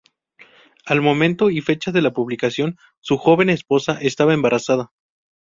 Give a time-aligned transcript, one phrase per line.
[0.87, 4.91] Al momento y fecha de la publicación, su joven esposa estaba embarazada.